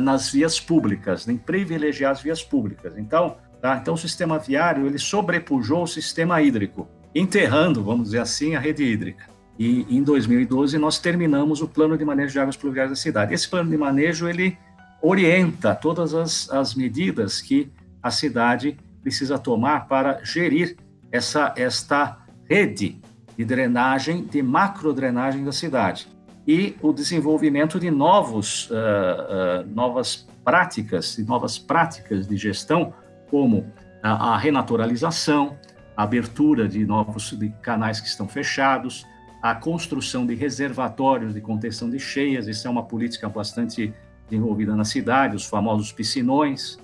nas 0.00 0.30
vias 0.30 0.60
públicas, 0.60 1.26
em 1.26 1.36
privilegiar 1.36 2.12
as 2.12 2.22
vias 2.22 2.40
públicas. 2.40 2.96
Então, 2.96 3.36
tá? 3.60 3.76
então 3.82 3.94
o 3.94 3.98
sistema 3.98 4.38
viário 4.38 4.86
ele 4.86 4.96
sobrepujou 4.96 5.82
o 5.82 5.86
sistema 5.88 6.40
hídrico, 6.40 6.86
enterrando, 7.20 7.82
vamos 7.82 8.06
dizer 8.06 8.20
assim, 8.20 8.54
a 8.54 8.60
rede 8.60 8.84
hídrica. 8.84 9.24
E 9.58 9.86
em 9.88 10.02
2012 10.02 10.76
nós 10.78 10.98
terminamos 10.98 11.62
o 11.62 11.68
plano 11.68 11.96
de 11.96 12.04
manejo 12.04 12.32
de 12.32 12.38
águas 12.38 12.56
pluviais 12.56 12.90
da 12.90 12.96
cidade. 12.96 13.32
Esse 13.32 13.48
plano 13.48 13.70
de 13.70 13.76
manejo 13.76 14.28
ele 14.28 14.58
orienta 15.00 15.74
todas 15.74 16.14
as, 16.14 16.50
as 16.50 16.74
medidas 16.74 17.40
que 17.40 17.70
a 18.02 18.10
cidade 18.10 18.76
precisa 19.02 19.38
tomar 19.38 19.88
para 19.88 20.20
gerir 20.24 20.76
essa 21.10 21.54
esta 21.56 22.18
rede 22.48 23.00
de 23.36 23.44
drenagem, 23.44 24.24
de 24.24 24.42
macrodrenagem 24.42 25.44
da 25.44 25.52
cidade 25.52 26.08
e 26.46 26.76
o 26.80 26.92
desenvolvimento 26.92 27.80
de 27.80 27.90
novos, 27.90 28.70
uh, 28.70 28.74
uh, 28.74 29.74
novas 29.74 30.26
práticas, 30.44 31.16
de 31.16 31.24
novas 31.24 31.58
práticas 31.58 32.26
de 32.26 32.36
gestão, 32.36 32.94
como 33.28 33.66
a, 34.02 34.34
a 34.34 34.38
renaturalização, 34.38 35.56
a 35.96 36.02
abertura 36.02 36.68
de 36.68 36.84
novos 36.84 37.30
de 37.30 37.48
canais 37.62 38.00
que 38.00 38.06
estão 38.06 38.28
fechados, 38.28 39.06
a 39.42 39.54
construção 39.54 40.26
de 40.26 40.34
reservatórios 40.34 41.32
de 41.32 41.40
contenção 41.40 41.88
de 41.88 41.98
cheias, 41.98 42.48
isso 42.48 42.66
é 42.66 42.70
uma 42.70 42.82
política 42.82 43.28
bastante 43.28 43.94
desenvolvida 44.28 44.74
na 44.74 44.84
cidade, 44.84 45.36
os 45.36 45.46
famosos 45.46 45.92
piscinões, 45.92 46.78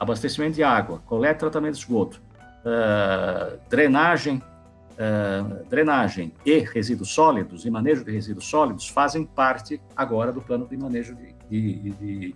abastecimento 0.00 0.54
de 0.54 0.62
água, 0.62 1.02
coleta 1.06 1.36
e 1.36 1.38
tratamento 1.40 1.74
de 1.74 1.80
esgoto, 1.80 2.20
uh, 2.64 3.58
drenagem, 3.68 4.36
uh, 4.36 5.64
drenagem 5.68 6.32
e 6.46 6.58
resíduos 6.60 7.10
sólidos 7.10 7.66
e 7.66 7.70
manejo 7.70 8.04
de 8.04 8.10
resíduos 8.10 8.46
sólidos 8.46 8.88
fazem 8.88 9.24
parte 9.24 9.80
agora 9.94 10.32
do 10.32 10.40
plano 10.40 10.66
de 10.66 10.76
manejo 10.76 11.14
de, 11.14 11.34
de, 11.50 11.72
de, 11.78 11.90
de 11.90 12.34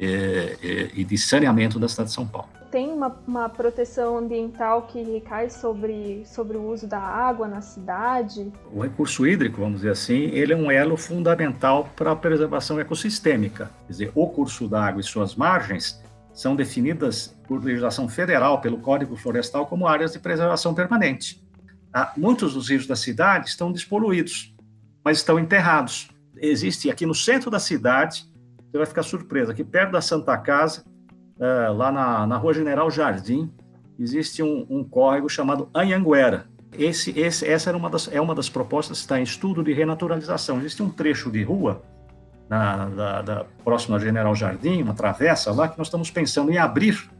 e, 0.00 0.90
e 0.94 1.04
de 1.04 1.18
saneamento 1.18 1.78
da 1.78 1.88
cidade 1.88 2.08
de 2.08 2.14
São 2.14 2.26
Paulo. 2.26 2.61
Tem 2.72 2.90
uma, 2.90 3.14
uma, 3.26 3.50
proteção 3.50 4.16
ambiental 4.16 4.86
que 4.86 5.02
recai 5.02 5.50
sobre, 5.50 6.24
sobre 6.24 6.56
o 6.56 6.70
uso 6.70 6.86
da 6.86 6.98
água 6.98 7.46
na 7.46 7.60
cidade? 7.60 8.50
O 8.72 8.80
recurso 8.80 9.26
hídrico, 9.26 9.60
vamos 9.60 9.82
dizer 9.82 9.90
assim, 9.90 10.30
ele 10.30 10.54
é 10.54 10.56
um 10.56 10.70
elo 10.70 10.96
fundamental 10.96 11.90
para 11.94 12.12
a 12.12 12.16
preservação 12.16 12.80
ecossistêmica. 12.80 13.70
Quer 13.86 13.92
dizer, 13.92 14.12
o 14.14 14.26
curso 14.26 14.66
da 14.66 14.86
água 14.86 15.02
e 15.02 15.04
suas 15.04 15.34
margens 15.34 16.02
são 16.32 16.56
definidas 16.56 17.36
por 17.46 17.62
legislação 17.62 18.08
federal, 18.08 18.62
pelo 18.62 18.78
Código 18.78 19.16
Florestal, 19.16 19.66
como 19.66 19.86
áreas 19.86 20.14
de 20.14 20.18
preservação 20.18 20.72
permanente. 20.72 21.46
Ah, 21.92 22.14
muitos 22.16 22.54
dos 22.54 22.70
rios 22.70 22.86
da 22.86 22.96
cidade 22.96 23.50
estão 23.50 23.70
despoluídos, 23.70 24.56
mas 25.04 25.18
estão 25.18 25.38
enterrados. 25.38 26.08
Existe 26.38 26.90
aqui 26.90 27.04
no 27.04 27.14
centro 27.14 27.50
da 27.50 27.58
cidade, 27.58 28.24
você 28.70 28.78
vai 28.78 28.86
ficar 28.86 29.02
surpreso, 29.02 29.50
aqui 29.50 29.62
perto 29.62 29.92
da 29.92 30.00
Santa 30.00 30.38
Casa, 30.38 30.90
ah, 31.42 31.70
lá 31.72 31.90
na, 31.90 32.24
na 32.24 32.36
Rua 32.36 32.54
General 32.54 32.88
Jardim, 32.88 33.52
existe 33.98 34.44
um, 34.44 34.64
um 34.70 34.84
córrego 34.84 35.28
chamado 35.28 35.68
Anhanguera. 35.74 36.46
Esse, 36.78 37.18
esse, 37.18 37.46
essa 37.46 37.68
era 37.68 37.76
uma 37.76 37.90
das, 37.90 38.08
é 38.12 38.20
uma 38.20 38.34
das 38.34 38.48
propostas 38.48 38.98
que 38.98 39.02
está 39.02 39.18
em 39.18 39.24
estudo 39.24 39.62
de 39.62 39.72
renaturalização. 39.72 40.58
Existe 40.58 40.82
um 40.84 40.88
trecho 40.88 41.32
de 41.32 41.42
rua 41.42 41.82
na, 42.48 42.86
da, 42.86 43.22
da, 43.22 43.44
próxima 43.64 43.98
General 43.98 44.32
Jardim, 44.36 44.82
uma 44.82 44.94
travessa 44.94 45.52
lá, 45.52 45.68
que 45.68 45.76
nós 45.76 45.88
estamos 45.88 46.10
pensando 46.12 46.52
em 46.52 46.58
abrir. 46.58 47.10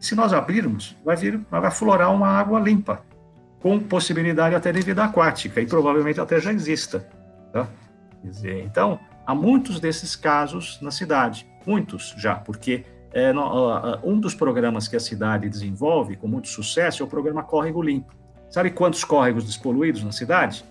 Se 0.00 0.14
nós 0.14 0.32
abrirmos, 0.32 0.96
vai 1.04 1.14
vir, 1.14 1.38
vai 1.50 1.64
aflorar 1.66 2.12
uma 2.12 2.28
água 2.28 2.58
limpa, 2.58 3.02
com 3.60 3.78
possibilidade 3.78 4.54
até 4.54 4.72
de 4.72 4.80
vida 4.80 5.04
aquática, 5.04 5.60
e 5.60 5.66
provavelmente 5.66 6.20
até 6.20 6.40
já 6.40 6.52
exista. 6.52 7.06
Tá? 7.52 7.68
Dizer, 8.22 8.64
então, 8.64 8.98
há 9.26 9.34
muitos 9.34 9.78
desses 9.78 10.16
casos 10.16 10.78
na 10.80 10.90
cidade, 10.90 11.46
muitos 11.66 12.14
já, 12.16 12.36
porque 12.36 12.84
é, 13.14 13.32
um 14.02 14.18
dos 14.18 14.34
programas 14.34 14.88
que 14.88 14.96
a 14.96 15.00
cidade 15.00 15.48
desenvolve 15.48 16.16
com 16.16 16.26
muito 16.26 16.48
sucesso 16.48 17.02
é 17.02 17.06
o 17.06 17.08
programa 17.08 17.44
Córrego 17.44 17.80
Limpo. 17.80 18.12
Sabe 18.50 18.70
quantos 18.70 19.04
córregos 19.04 19.44
despoluídos 19.44 20.02
na 20.02 20.10
cidade? 20.10 20.64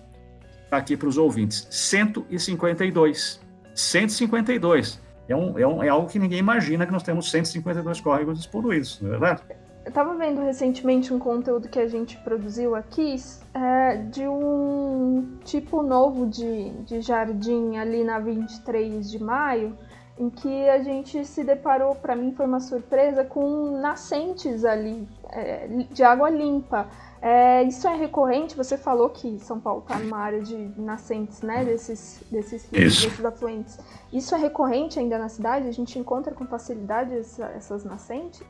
Está 0.64 0.76
aqui 0.76 0.96
para 0.96 1.08
os 1.08 1.16
ouvintes: 1.16 1.66
152. 1.70 3.40
152. 3.74 5.02
É, 5.26 5.34
um, 5.34 5.58
é, 5.58 5.66
um, 5.66 5.82
é 5.82 5.88
algo 5.88 6.06
que 6.06 6.18
ninguém 6.18 6.38
imagina 6.38 6.84
que 6.84 6.92
nós 6.92 7.02
temos 7.02 7.30
152 7.30 8.00
córregos 8.00 8.38
despoluídos, 8.38 9.00
não 9.00 9.08
é 9.08 9.10
verdade? 9.12 9.42
Eu 9.84 9.88
estava 9.88 10.14
vendo 10.14 10.40
recentemente 10.40 11.12
um 11.12 11.18
conteúdo 11.18 11.68
que 11.68 11.78
a 11.78 11.86
gente 11.86 12.16
produziu 12.18 12.74
aqui 12.74 13.16
é, 13.52 13.96
de 13.96 14.26
um 14.26 15.38
tipo 15.44 15.82
novo 15.82 16.26
de, 16.26 16.70
de 16.84 17.02
jardim 17.02 17.76
ali 17.76 18.02
na 18.02 18.18
23 18.18 19.10
de 19.10 19.22
maio, 19.22 19.76
em 20.18 20.30
que 20.30 20.68
a 20.68 20.82
gente 20.82 21.24
se 21.24 21.42
deparou, 21.42 21.94
para 21.94 22.14
mim 22.14 22.32
foi 22.32 22.46
uma 22.46 22.60
surpresa, 22.60 23.24
com 23.24 23.78
nascentes 23.80 24.64
ali 24.64 25.06
é, 25.30 25.66
de 25.90 26.02
água 26.04 26.30
limpa. 26.30 26.86
É, 27.20 27.62
isso 27.62 27.88
é 27.88 27.96
recorrente? 27.96 28.54
Você 28.54 28.76
falou 28.76 29.08
que 29.08 29.38
São 29.40 29.58
Paulo 29.58 29.80
está 29.80 29.98
numa 29.98 30.18
área 30.18 30.40
de 30.40 30.56
nascentes, 30.76 31.40
né? 31.42 31.64
Desses, 31.64 32.22
desses 32.30 32.70
rios, 32.70 33.02
desses 33.02 33.24
afluentes. 33.24 33.78
Isso 34.12 34.34
é 34.34 34.38
recorrente 34.38 34.98
ainda 34.98 35.18
na 35.18 35.28
cidade? 35.28 35.66
A 35.66 35.72
gente 35.72 35.98
encontra 35.98 36.34
com 36.34 36.46
facilidade 36.46 37.16
essa, 37.16 37.46
essas 37.46 37.82
nascentes? 37.82 38.42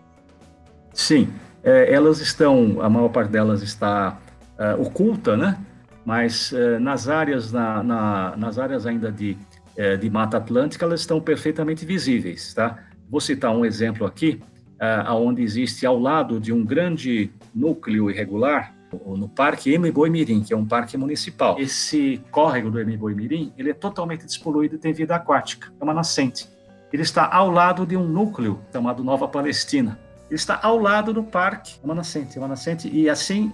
Sim, 0.93 1.33
é, 1.63 1.93
elas 1.93 2.21
estão, 2.21 2.81
a 2.83 2.91
maior 2.91 3.09
parte 3.09 3.31
delas 3.31 3.63
está 3.63 4.19
é, 4.59 4.75
oculta, 4.75 5.37
né? 5.37 5.59
Mas 6.05 6.53
é, 6.53 6.79
nas 6.79 7.09
áreas, 7.09 7.53
na, 7.53 7.83
na, 7.83 8.37
nas 8.37 8.59
áreas 8.59 8.87
ainda 8.87 9.11
de, 9.11 9.39
é, 9.77 9.97
de 9.97 10.09
Mata 10.11 10.37
Atlântica, 10.37 10.85
elas 10.85 11.01
estão 11.01 11.21
perfeitamente 11.21 11.85
visíveis, 11.85 12.55
tá? 12.55 12.79
Vou 13.11 13.21
citar 13.21 13.55
um 13.55 13.65
exemplo 13.65 14.07
aqui, 14.07 14.41
uh, 14.75 15.13
onde 15.15 15.43
existe 15.43 15.87
ao 15.87 15.99
lado 15.99 16.41
de 16.41 16.53
um 16.53 16.65
grande 16.65 17.31
núcleo 17.55 18.11
irregular, 18.11 18.75
no 19.05 19.29
Parque 19.29 19.73
Emiboi 19.73 20.09
Mirim, 20.09 20.43
que 20.43 20.53
é 20.53 20.57
um 20.57 20.65
parque 20.65 20.97
municipal. 20.97 21.59
Esse 21.59 22.21
córrego 22.31 22.71
do 22.71 22.81
Emiboi 22.81 23.15
Mirim, 23.15 23.53
ele 23.59 23.71
é 23.71 23.75
totalmente 23.75 24.25
despoluído 24.25 24.77
e 24.77 24.79
tem 24.79 24.93
vida 24.93 25.15
aquática, 25.17 25.73
é 25.81 25.85
uma 25.85 25.95
nascente. 25.95 26.49
Ele 26.93 27.03
está 27.03 27.29
ao 27.29 27.51
lado 27.51 27.85
de 27.85 27.97
um 27.97 28.07
núcleo 28.07 28.61
chamado 28.73 29.03
Nova 29.03 29.27
Palestina. 29.27 29.99
Ele 30.31 30.37
está 30.37 30.59
ao 30.63 30.79
lado 30.79 31.13
do 31.13 31.23
parque, 31.23 31.75
é 31.83 31.85
uma 31.85 31.95
nascente, 31.95 32.39
é 32.39 32.41
uma 32.41 32.49
nascente, 32.49 32.89
e 32.89 33.11
assim, 33.11 33.53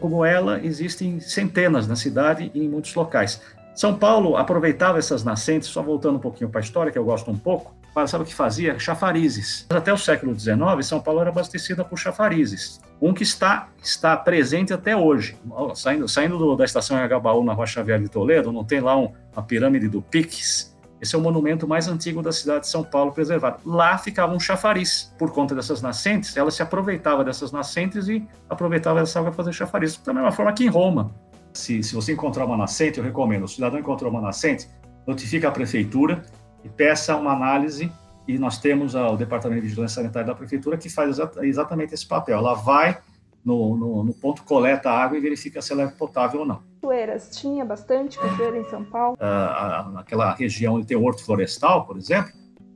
como 0.00 0.24
ela, 0.24 0.64
existem 0.64 1.20
centenas 1.20 1.86
na 1.86 1.96
cidade 1.96 2.50
e 2.54 2.64
em 2.64 2.68
muitos 2.68 2.94
locais. 2.94 3.40
São 3.76 3.94
Paulo 3.94 4.38
aproveitava 4.38 4.98
essas 4.98 5.22
nascentes, 5.22 5.68
só 5.68 5.82
voltando 5.82 6.16
um 6.16 6.18
pouquinho 6.18 6.48
para 6.48 6.60
a 6.60 6.64
história, 6.64 6.90
que 6.90 6.98
eu 6.98 7.04
gosto 7.04 7.30
um 7.30 7.36
pouco, 7.36 7.76
sabe 8.06 8.24
o 8.24 8.26
que 8.26 8.34
fazia? 8.34 8.78
Chafarizes. 8.78 9.66
Até 9.68 9.92
o 9.92 9.98
século 9.98 10.34
XIX, 10.34 10.56
São 10.80 10.98
Paulo 10.98 11.20
era 11.20 11.28
abastecida 11.28 11.84
por 11.84 11.98
chafarizes. 11.98 12.80
Um 13.02 13.12
que 13.12 13.22
está, 13.22 13.68
está 13.82 14.16
presente 14.16 14.72
até 14.72 14.96
hoje. 14.96 15.36
Saindo, 15.74 16.08
saindo 16.08 16.38
do, 16.38 16.56
da 16.56 16.64
estação 16.64 16.96
Agabaú, 16.96 17.44
na 17.44 17.52
Rua 17.52 17.66
Xavier 17.66 18.00
de 18.00 18.08
Toledo, 18.08 18.50
não 18.50 18.64
tem 18.64 18.80
lá 18.80 18.96
um, 18.96 19.12
uma 19.34 19.42
pirâmide 19.42 19.88
do 19.88 20.00
Piques? 20.00 20.74
Esse 20.98 21.14
é 21.14 21.18
o 21.18 21.20
monumento 21.20 21.68
mais 21.68 21.86
antigo 21.88 22.22
da 22.22 22.32
cidade 22.32 22.60
de 22.60 22.68
São 22.68 22.82
Paulo 22.82 23.12
preservado. 23.12 23.58
Lá 23.66 23.98
ficava 23.98 24.34
um 24.34 24.40
chafariz. 24.40 25.14
Por 25.18 25.30
conta 25.30 25.54
dessas 25.54 25.82
nascentes, 25.82 26.34
ela 26.36 26.50
se 26.50 26.62
aproveitava 26.62 27.22
dessas 27.22 27.52
nascentes 27.52 28.08
e 28.08 28.26
aproveitava 28.48 29.00
essa 29.00 29.18
água 29.18 29.30
para 29.30 29.36
fazer 29.36 29.52
chafariz. 29.52 29.98
Da 29.98 30.14
mesma 30.14 30.32
forma 30.32 30.52
que 30.54 30.64
em 30.64 30.68
Roma. 30.68 31.14
Se, 31.56 31.82
se 31.82 31.94
você 31.94 32.12
encontrar 32.12 32.44
uma 32.44 32.56
nascente, 32.56 32.98
eu 32.98 33.04
recomendo. 33.04 33.44
O 33.44 33.48
cidadão 33.48 33.78
encontrou 33.78 34.10
uma 34.10 34.20
nascente, 34.20 34.68
notifica 35.06 35.48
a 35.48 35.50
prefeitura, 35.50 36.22
e 36.64 36.68
peça 36.68 37.16
uma 37.16 37.32
análise 37.32 37.90
e 38.26 38.38
nós 38.38 38.58
temos 38.58 38.94
o 38.94 39.16
Departamento 39.16 39.62
de 39.62 39.68
Vigilância 39.68 40.02
Sanitária 40.02 40.26
da 40.26 40.34
Prefeitura 40.34 40.76
que 40.76 40.90
faz 40.90 41.18
exatamente 41.42 41.94
esse 41.94 42.06
papel. 42.06 42.38
Ela 42.38 42.54
vai 42.54 42.98
no, 43.44 43.76
no, 43.76 44.02
no 44.02 44.12
ponto, 44.12 44.42
coleta 44.42 44.90
a 44.90 45.00
água 45.00 45.16
e 45.16 45.20
verifica 45.20 45.62
se 45.62 45.72
ela 45.72 45.82
é 45.82 45.86
potável 45.86 46.40
ou 46.40 46.46
não. 46.46 46.62
Cachoeiras, 46.82 47.30
tinha 47.30 47.64
bastante 47.64 48.18
cachoeira 48.18 48.58
em 48.58 48.64
São 48.64 48.84
Paulo? 48.84 49.16
Ah, 49.20 49.88
naquela 49.92 50.34
região 50.34 50.74
onde 50.74 50.86
tem 50.86 50.96
o 50.96 51.04
horto 51.04 51.24
florestal, 51.24 51.86
por 51.86 51.96
exemplo, 51.96 52.32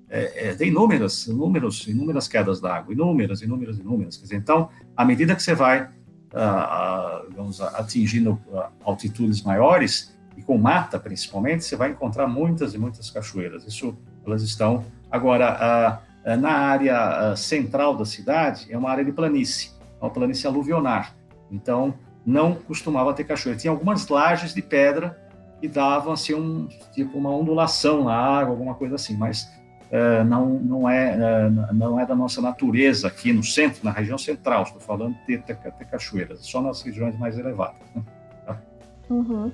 é, 0.09 0.51
é, 0.51 0.55
tem 0.55 0.69
inúmeras, 0.69 1.27
inúmeros, 1.27 1.87
inúmeras 1.89 2.29
quedas 2.29 2.61
d'água, 2.61 2.93
inúmeras, 2.93 3.43
inúmeras, 3.43 3.79
inúmeras. 3.79 4.21
Dizer, 4.21 4.37
então, 4.37 4.69
à 4.97 5.05
medida 5.05 5.35
que 5.35 5.43
você 5.43 5.55
vai 5.55 5.89
vamos, 7.35 7.61
atingindo 7.61 8.41
altitudes 8.85 9.43
maiores, 9.43 10.17
e 10.37 10.43
com 10.43 10.57
mata 10.57 10.99
principalmente, 10.99 11.65
você 11.65 11.77
vai 11.77 11.91
encontrar 11.91 12.27
muitas 12.27 12.73
e 12.73 12.79
muitas 12.79 13.11
cachoeiras. 13.11 13.67
Isso 13.67 13.97
elas 14.25 14.43
estão 14.43 14.85
agora 15.11 16.01
na 16.39 16.53
área 16.53 17.35
central 17.37 17.97
da 17.97 18.05
cidade 18.05 18.67
é 18.71 18.79
uma 18.79 18.91
área 18.91 19.05
de 19.05 19.13
planície, 19.13 19.71
uma 20.01 20.11
planície 20.11 20.47
aluvionar. 20.47 21.15
Então 21.51 21.95
não 22.25 22.55
costumava 22.55 23.13
ter 23.13 23.25
cachoeira. 23.25 23.59
Tinha 23.59 23.71
algumas 23.71 24.07
lajes 24.09 24.55
de 24.55 24.63
pedra 24.63 25.19
que 25.61 25.69
davam 25.69 26.13
assim 26.13 26.35
um 26.35 26.69
tipo 26.93 27.19
uma 27.19 27.31
ondulação 27.31 28.05
na 28.05 28.15
água, 28.15 28.53
alguma 28.53 28.75
coisa 28.75 28.95
assim, 28.95 29.17
mas 29.17 29.51
uh, 29.91 30.25
não 30.25 30.49
não 30.49 30.89
é 30.89 31.17
uh, 31.17 31.75
não 31.75 32.01
é 32.01 32.07
da 32.07 32.15
nossa 32.15 32.41
natureza 32.41 33.09
aqui 33.09 33.33
no 33.33 33.43
centro, 33.43 33.81
na 33.85 33.91
região 33.91 34.19
central. 34.19 34.65
Estou 34.65 34.81
falando 34.81 35.17
de 35.27 35.39
ter 35.39 35.57
cachoeiras, 35.91 36.41
só 36.47 36.61
nas 36.61 36.83
regiões 36.83 37.19
mais 37.19 37.39
elevadas. 37.39 37.81
Né? 37.95 38.03
Tá? 38.47 38.59
Uhum. 39.09 39.53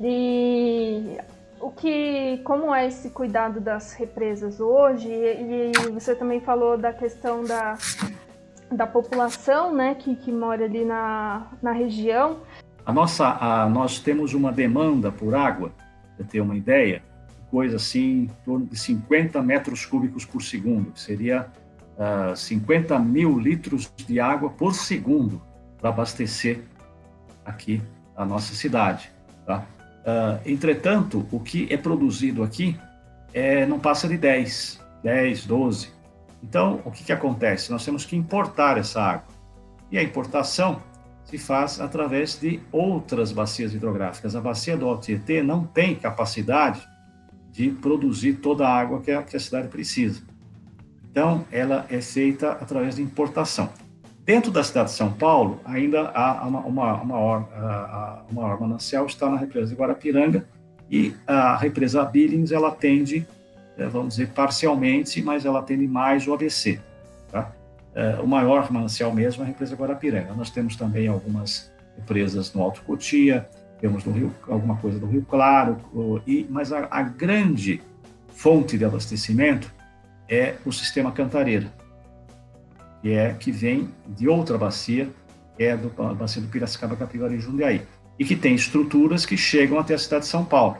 E 0.00 1.18
o 1.60 1.70
que, 1.70 2.40
como 2.44 2.72
é 2.74 2.86
esse 2.86 3.10
cuidado 3.10 3.60
das 3.60 3.92
represas 3.94 4.60
hoje? 4.60 5.08
E, 5.08 5.72
e 5.72 5.90
você 5.90 6.14
também 6.14 6.40
falou 6.40 6.78
da 6.78 6.92
questão 6.92 7.42
da 7.42 7.76
da 8.70 8.86
população, 8.86 9.74
né, 9.74 9.94
que, 9.94 10.14
que 10.14 10.30
mora 10.30 10.64
ali 10.64 10.84
na, 10.84 11.46
na 11.62 11.72
região. 11.72 12.38
A 12.84 12.92
nossa, 12.92 13.26
a, 13.40 13.68
nós 13.68 13.98
temos 13.98 14.34
uma 14.34 14.52
demanda 14.52 15.10
por 15.10 15.34
água, 15.34 15.72
para 16.16 16.26
ter 16.26 16.40
uma 16.40 16.56
ideia, 16.56 17.02
coisa 17.50 17.76
assim, 17.76 18.22
em 18.22 18.30
torno 18.44 18.66
de 18.66 18.76
50 18.76 19.42
metros 19.42 19.84
cúbicos 19.84 20.24
por 20.24 20.42
segundo, 20.42 20.92
que 20.92 21.00
seria 21.00 21.46
uh, 21.96 22.32
ah, 22.32 22.36
50 22.36 22.98
mil 22.98 23.38
litros 23.38 23.92
de 23.96 24.20
água 24.20 24.50
por 24.50 24.74
segundo 24.74 25.40
para 25.78 25.90
abastecer 25.90 26.62
aqui 27.44 27.82
a 28.16 28.24
nossa 28.24 28.54
cidade. 28.54 29.10
Tá? 29.46 29.64
Uh, 30.00 30.40
entretanto, 30.50 31.26
o 31.30 31.40
que 31.40 31.66
é 31.72 31.76
produzido 31.76 32.42
aqui 32.42 32.78
é, 33.32 33.66
não 33.66 33.78
passa 33.78 34.08
de 34.08 34.16
10, 34.16 34.80
10, 35.02 35.46
12. 35.46 35.90
Então, 36.42 36.80
o 36.84 36.90
que, 36.90 37.04
que 37.04 37.12
acontece? 37.12 37.70
Nós 37.70 37.84
temos 37.84 38.04
que 38.04 38.16
importar 38.16 38.78
essa 38.78 39.02
água. 39.02 39.28
E 39.90 39.98
a 39.98 40.02
importação 40.02 40.82
se 41.24 41.36
faz 41.36 41.80
através 41.80 42.38
de 42.40 42.60
outras 42.72 43.32
bacias 43.32 43.74
hidrográficas. 43.74 44.34
A 44.34 44.40
bacia 44.40 44.76
do 44.76 44.88
Alto 44.88 45.02
Tietê 45.02 45.42
não 45.42 45.64
tem 45.64 45.94
capacidade 45.94 46.86
de 47.52 47.70
produzir 47.70 48.34
toda 48.34 48.66
a 48.66 48.72
água 48.72 49.00
que 49.00 49.10
a, 49.10 49.22
que 49.22 49.36
a 49.36 49.40
cidade 49.40 49.68
precisa. 49.68 50.22
Então, 51.10 51.44
ela 51.50 51.86
é 51.88 52.00
feita 52.00 52.52
através 52.52 52.96
de 52.96 53.02
importação. 53.02 53.70
Dentro 54.24 54.50
da 54.50 54.62
cidade 54.62 54.90
de 54.90 54.94
São 54.94 55.12
Paulo, 55.12 55.60
ainda 55.64 56.10
há 56.10 56.46
uma, 56.46 56.60
uma, 56.60 57.02
uma, 57.02 57.36
uma, 57.36 58.24
uma 58.30 58.56
manancial, 58.58 59.06
está 59.06 59.28
na 59.28 59.38
represa 59.38 59.74
de 59.74 59.80
Guarapiranga, 59.80 60.46
e 60.90 61.14
a 61.26 61.56
represa 61.56 62.04
Billings, 62.04 62.52
ela 62.52 62.68
atende, 62.68 63.26
eh, 63.76 63.86
vamos 63.86 64.14
dizer, 64.14 64.28
parcialmente, 64.28 65.22
mas 65.22 65.44
ela 65.44 65.60
atende 65.60 65.86
mais 65.86 66.26
o 66.26 66.34
ABC. 66.34 66.78
Tá? 67.30 67.52
Uh, 67.94 68.22
o 68.22 68.26
maior 68.26 68.70
manancial 68.70 69.12
mesmo 69.12 69.42
é 69.42 69.46
a 69.46 69.48
represa 69.48 69.74
Guarapiranga. 69.74 70.32
Nós 70.34 70.50
temos 70.50 70.76
também 70.76 71.08
algumas 71.08 71.72
represas 71.96 72.54
no 72.54 72.62
Alto 72.62 72.82
Cotia, 72.82 73.48
temos 73.80 74.04
no 74.04 74.12
Rio, 74.12 74.32
alguma 74.48 74.76
coisa 74.76 74.98
do 74.98 75.06
Rio 75.06 75.24
Claro, 75.28 75.78
e, 76.26 76.46
mas 76.50 76.72
a, 76.72 76.88
a 76.90 77.02
grande 77.02 77.80
fonte 78.28 78.76
de 78.76 78.84
abastecimento 78.84 79.72
é 80.28 80.56
o 80.64 80.72
sistema 80.72 81.12
Cantareira, 81.12 81.72
que 83.00 83.12
é 83.12 83.32
que 83.34 83.50
vem 83.50 83.88
de 84.06 84.28
outra 84.28 84.58
bacia, 84.58 85.08
é 85.58 85.76
do 85.76 85.92
a 86.02 86.14
bacia 86.14 86.42
do 86.42 86.48
Piracicaba, 86.48 86.96
Capivari 86.96 87.36
e 87.36 87.40
Jundiaí, 87.40 87.82
e 88.18 88.24
que 88.24 88.36
tem 88.36 88.54
estruturas 88.54 89.24
que 89.24 89.36
chegam 89.36 89.78
até 89.78 89.94
a 89.94 89.98
cidade 89.98 90.24
de 90.24 90.30
São 90.30 90.44
Paulo. 90.44 90.76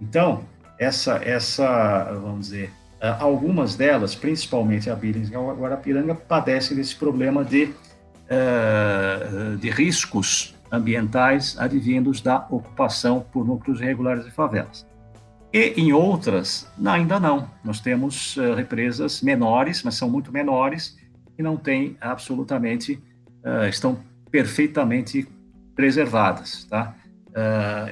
Então, 0.00 0.44
essa, 0.78 1.16
essa 1.24 2.12
vamos 2.22 2.46
dizer, 2.46 2.70
algumas 3.18 3.74
delas, 3.74 4.14
principalmente 4.14 4.88
a 4.88 4.94
Billings 4.94 5.30
e 5.30 5.34
a 5.34 5.38
Guarapiranga, 5.38 6.14
padecem 6.14 6.76
desse 6.76 6.96
problema 6.96 7.44
de, 7.44 7.64
uh, 8.30 9.56
de 9.56 9.70
riscos 9.70 10.53
ambientais 10.70 11.56
advindos 11.58 12.20
da 12.20 12.46
ocupação 12.50 13.24
por 13.32 13.46
núcleos 13.46 13.80
irregulares 13.80 14.24
de 14.24 14.30
favelas. 14.30 14.86
E 15.52 15.72
em 15.76 15.92
outras, 15.92 16.68
ainda 16.84 17.20
não. 17.20 17.48
Nós 17.62 17.80
temos 17.80 18.36
uh, 18.36 18.54
represas 18.54 19.22
menores, 19.22 19.82
mas 19.84 19.94
são 19.94 20.10
muito 20.10 20.32
menores, 20.32 20.98
e 21.38 21.42
não 21.42 21.56
têm 21.56 21.96
absolutamente, 22.00 23.00
uh, 23.44 23.68
estão 23.68 23.98
perfeitamente 24.30 25.28
preservadas. 25.74 26.64
Tá? 26.64 26.94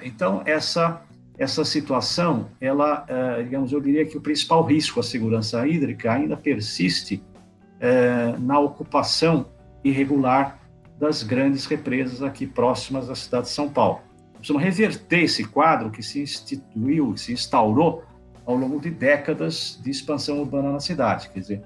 então, 0.04 0.42
essa 0.46 1.02
essa 1.36 1.64
situação, 1.64 2.50
ela, 2.60 3.04
digamos, 3.42 3.72
eu 3.72 3.80
diria 3.80 4.06
que 4.06 4.16
o 4.16 4.20
principal 4.20 4.62
risco 4.64 5.00
à 5.00 5.02
segurança 5.02 5.66
hídrica 5.66 6.12
ainda 6.12 6.36
persiste 6.36 7.20
na 8.38 8.60
ocupação 8.60 9.46
irregular 9.82 10.61
das 11.02 11.24
grandes 11.24 11.66
represas 11.66 12.22
aqui 12.22 12.46
próximas 12.46 13.08
da 13.08 13.16
cidade 13.16 13.46
de 13.46 13.50
São 13.50 13.68
Paulo. 13.68 14.02
Precisamos 14.34 14.62
reverter 14.62 15.24
esse 15.24 15.44
quadro 15.44 15.90
que 15.90 16.00
se 16.00 16.22
instituiu, 16.22 17.12
que 17.12 17.20
se 17.20 17.32
instaurou 17.32 18.04
ao 18.46 18.54
longo 18.54 18.80
de 18.80 18.88
décadas 18.88 19.80
de 19.82 19.90
expansão 19.90 20.38
urbana 20.38 20.70
na 20.70 20.78
cidade. 20.78 21.28
Quer 21.30 21.40
dizer, 21.40 21.62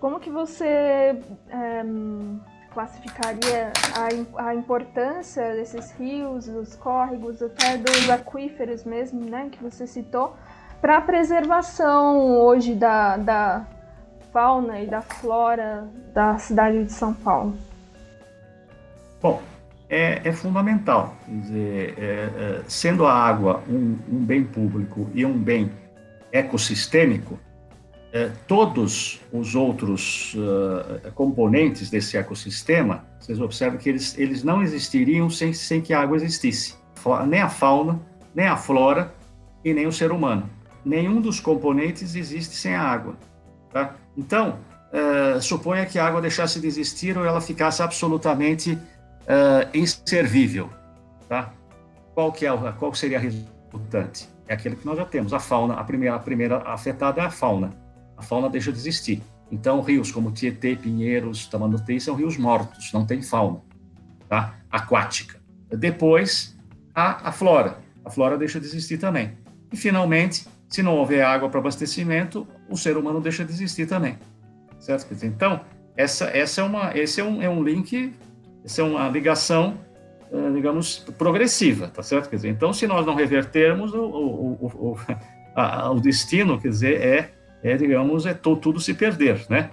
como 0.00 0.18
que 0.18 0.30
você 0.30 0.64
é 0.64 1.84
classificaria 2.72 3.72
a, 3.94 4.48
a 4.48 4.54
importância 4.54 5.54
desses 5.54 5.90
rios, 5.92 6.46
dos 6.46 6.74
córregos, 6.74 7.42
até 7.42 7.76
dos 7.76 8.08
aquíferos 8.08 8.84
mesmo, 8.84 9.20
né, 9.20 9.50
que 9.52 9.62
você 9.62 9.86
citou, 9.86 10.34
para 10.80 10.96
a 10.96 11.00
preservação 11.02 12.40
hoje 12.40 12.74
da, 12.74 13.18
da 13.18 13.66
fauna 14.32 14.80
e 14.80 14.86
da 14.86 15.02
flora 15.02 15.86
da 16.14 16.38
cidade 16.38 16.84
de 16.84 16.92
São 16.92 17.12
Paulo? 17.12 17.67
Bom, 19.20 19.42
é, 19.88 20.20
é 20.24 20.32
fundamental. 20.32 21.16
Dizer, 21.26 21.94
é, 21.98 22.02
é, 22.02 22.62
sendo 22.68 23.06
a 23.06 23.12
água 23.12 23.62
um, 23.68 23.96
um, 24.10 24.24
bem 24.24 24.44
público 24.44 25.10
e 25.14 25.24
um 25.24 25.36
bem 25.38 25.70
ecossistêmico, 26.30 27.38
é, 28.12 28.30
todos 28.46 29.20
os 29.32 29.54
outros 29.54 30.34
uh, 30.34 31.12
componentes 31.12 31.90
desse 31.90 32.16
ecossistema, 32.16 33.04
vocês 33.20 33.38
observam 33.38 33.78
que 33.78 33.88
eles, 33.88 34.16
eles 34.18 34.42
não 34.42 34.62
existiriam 34.62 35.28
sem, 35.28 35.52
sem 35.52 35.80
que 35.80 35.92
a 35.92 36.00
água 36.00 36.16
existisse. 36.16 36.74
Nem 37.26 37.40
a 37.40 37.48
fauna, 37.48 38.00
nem 38.34 38.46
a 38.46 38.56
flora 38.56 39.14
e 39.64 39.72
nem 39.74 39.86
o 39.86 39.92
ser 39.92 40.10
humano. 40.10 40.48
Nenhum 40.84 41.20
dos 41.20 41.38
componentes 41.38 42.14
existe 42.14 42.54
sem 42.54 42.74
a 42.74 42.82
água. 42.82 43.16
Tá? 43.72 43.94
Então, 44.16 44.58
uh, 44.92 45.40
suponha 45.40 45.84
que 45.84 45.98
a 45.98 46.06
água 46.06 46.20
deixasse 46.20 46.60
de 46.60 46.66
existir 46.66 47.16
ou 47.16 47.24
ela 47.24 47.40
ficasse 47.40 47.82
absolutamente 47.82 48.78
uh, 49.28 49.68
inservível. 49.76 50.70
Tá? 51.28 51.52
Qual, 52.14 52.32
que 52.32 52.46
é, 52.46 52.72
qual 52.78 52.94
seria 52.94 53.18
a 53.18 53.20
resultante? 53.20 54.28
É 54.48 54.54
aquele 54.54 54.76
que 54.76 54.86
nós 54.86 54.96
já 54.96 55.04
temos. 55.04 55.32
A 55.32 55.38
fauna, 55.38 55.74
a 55.74 55.84
primeira, 55.84 56.16
a 56.16 56.18
primeira 56.18 56.58
afetada 56.58 57.20
é 57.20 57.24
a 57.24 57.30
fauna 57.30 57.72
a 58.18 58.22
fauna 58.22 58.50
deixa 58.50 58.72
de 58.72 58.78
existir. 58.78 59.22
Então, 59.50 59.80
rios 59.80 60.10
como 60.10 60.32
Tietê, 60.32 60.76
Pinheiros, 60.76 61.46
Tamanduateí 61.46 62.00
são 62.00 62.16
rios 62.16 62.36
mortos, 62.36 62.92
não 62.92 63.06
tem 63.06 63.22
fauna 63.22 63.60
tá? 64.28 64.56
aquática. 64.70 65.40
Depois, 65.70 66.58
a, 66.94 67.28
a 67.28 67.32
flora. 67.32 67.78
A 68.04 68.10
flora 68.10 68.36
deixa 68.36 68.58
de 68.58 68.66
existir 68.66 68.98
também. 68.98 69.38
E, 69.72 69.76
finalmente, 69.76 70.46
se 70.68 70.82
não 70.82 70.96
houver 70.96 71.24
água 71.24 71.48
para 71.48 71.60
abastecimento, 71.60 72.46
o 72.68 72.76
ser 72.76 72.96
humano 72.96 73.20
deixa 73.20 73.44
de 73.44 73.52
existir 73.52 73.86
também. 73.86 74.18
Certo? 74.78 75.06
Então, 75.24 75.60
essa, 75.96 76.26
essa 76.26 76.60
é 76.60 76.64
uma, 76.64 76.96
esse 76.96 77.20
é 77.20 77.24
um, 77.24 77.40
é 77.40 77.48
um 77.48 77.62
link, 77.62 78.12
essa 78.68 78.82
é 78.82 78.84
uma 78.84 79.08
ligação, 79.08 79.78
eh, 80.30 80.50
digamos, 80.52 80.98
progressiva, 81.16 81.88
tá 81.88 82.02
certo? 82.02 82.28
Quer 82.28 82.36
dizer, 82.36 82.48
então, 82.50 82.70
se 82.70 82.86
nós 82.86 83.06
não 83.06 83.14
revertermos, 83.14 83.94
o, 83.94 84.02
o, 84.02 84.66
o, 84.66 84.96
a, 85.56 85.90
o 85.90 85.98
destino, 85.98 86.60
quer 86.60 86.68
dizer, 86.68 87.00
é 87.00 87.30
é, 87.62 87.76
digamos, 87.76 88.26
é 88.26 88.34
tudo 88.34 88.78
se 88.78 88.94
perder, 88.94 89.44
né? 89.48 89.70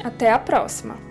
Até 0.05 0.31
a 0.31 0.39
próxima! 0.39 1.08